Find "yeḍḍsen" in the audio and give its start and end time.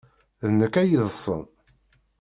0.89-1.43